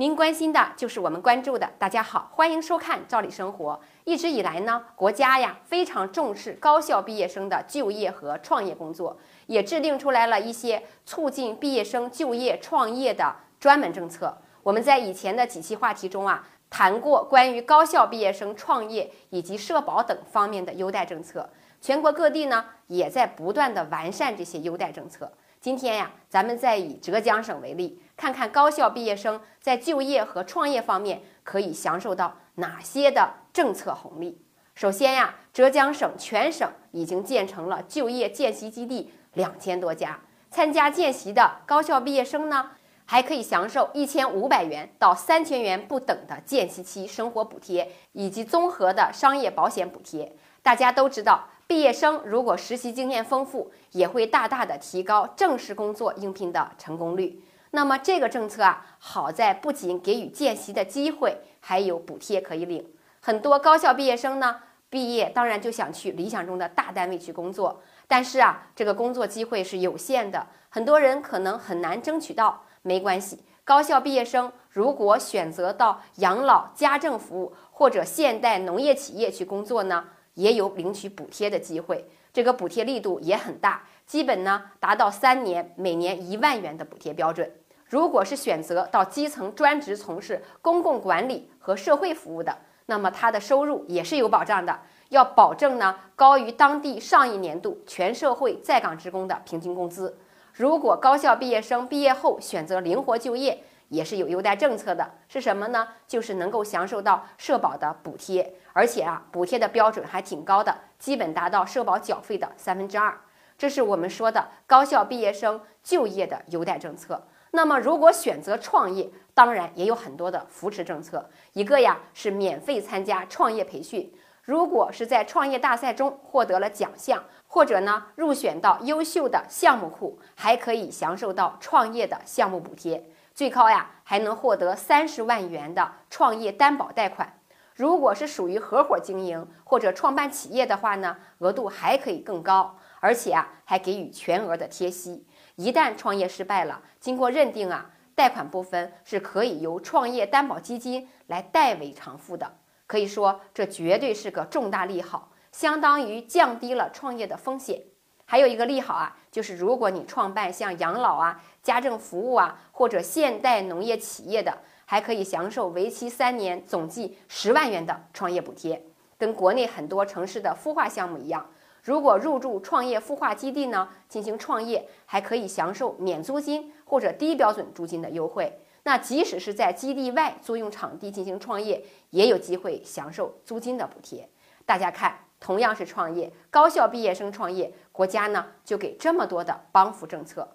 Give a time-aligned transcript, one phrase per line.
[0.00, 1.70] 您关心的就是我们关注的。
[1.78, 3.74] 大家好，欢迎收看《赵理生活》。
[4.04, 14.38] 一直以来呢，国家呀非常重视高校毕业生的就业和创业工作，也制定出来了一些促进毕业生就业创业的专门政策。
[14.62, 21.46] 我们在以前的几期话题中啊，谈过关于高校毕业生创业以及社保等方面的优待政策。
[21.78, 25.30] 全国各地呢，也在不断的完善这些优待政策。
[25.60, 34.40] 今天呀，咱们再以浙江省为例，看看高校毕业生在就业和创业方面可以享受到哪些的政策红利。
[34.74, 40.18] 首先呀，浙江省全省已经建成了就业见习基地两千多家，
[40.50, 42.70] 参加见习的高校毕业生呢，
[43.04, 50.34] 还可以享受一千五百元到三千元不等的见习期生活补贴，以及综合的商业保险补贴。
[50.62, 51.48] 大家都知道。
[51.70, 57.44] 毕业生如果实习经验丰富，也会大大的提高正式工作应聘的成功率。
[57.70, 62.84] 那么这个政策啊，好在不仅给予见习的机会，还有补贴可以领。
[63.20, 64.56] 很多高校毕业生呢，
[64.88, 72.64] 毕业当然就想去理想中的大单位去工作，但是啊，这个工作机会是有限的，很多人可能很难争取到。
[72.82, 80.06] 没关系，高校毕业生如果选择到养老、家政服务或者现代农业企业去工作呢？
[80.40, 87.52] 也有领取补贴的机会，这个补贴力度也很大，基本呢达到三年每年一万元的补贴标准。
[87.84, 94.80] 如果是选择到基层专职从事公共管理和社会服务的，那么他的收入也是有保障的，
[95.10, 100.16] 要保证呢高于当地上一年度全社会在岗职工的平均工资。
[100.54, 105.86] 如果高校毕业生毕业后选择灵活就业，也是有优待政策的，是什么呢？
[106.06, 113.20] 就是能够享受到社保的补贴，而且啊，补贴的标准还挺高的，基本达到社保缴费的三分之二。
[113.58, 117.26] 这是我们说的高校毕业生就业的优待政策。
[117.50, 121.28] 那么，如果选择创业，当然也有很多的扶持政策。
[121.52, 124.14] 一个呀是免费参加创业培训，
[124.44, 133.04] 如果是在创业大赛中获得了奖项，或者呢入选到优秀的项目库，还可以享受到创业的项目补贴。
[133.34, 137.40] 最高呀，还能获得三十万元的创业担保贷款。
[137.74, 145.26] 如果是属于合伙经营或者创办企业的话呢，额度还可以更高，而且啊，还给予全额的贴息。
[145.56, 152.58] 一旦创业失败了，经过认定啊，贷款部分是可以由创业担保基金来代为偿付的。
[152.86, 157.82] 可以说，这绝对是个重大利好，相当于降低了创业的风险。
[158.26, 168.84] 还有一个利好啊，就是如果你创办像养老啊、家政服务啊或者现代农业企业的，还可以享受为期三年、总计十万元的创业补贴。
[169.16, 171.46] 跟国内很多城市的孵化项目一样，
[171.82, 178.60] 如果入驻创业孵化基地呢，进行创业还可以享受免租金或者低标准租金的优惠。
[178.82, 184.26] 那即使是在基地外租用场地进行创业，也有机会享受租金的补贴。
[184.70, 185.18] 大家看。
[185.40, 190.46] 同样是创业，高校毕业生创业，国家呢就给这么多的帮扶政策。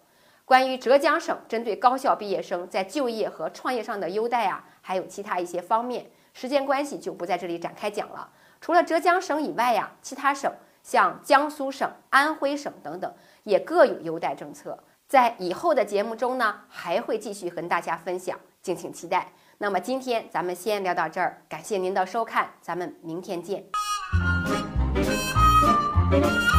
[0.46, 8.30] 关于浙江省针对高校毕业生在就业和创业上的优待啊，还有其他一些方面，时间关系就不在这里展开讲了。
[8.62, 10.50] 除了浙江省以外呀，其他省
[10.82, 14.82] 像江苏省、安徽省等等，也各有优待政策。
[15.10, 19.34] 在以后的节目中呢，还会继续跟大家分享，敬请期待。
[19.58, 23.85] 那么今天咱们先聊到这儿，感谢您的收看，咱们明天见。
[26.12, 26.55] Thank you.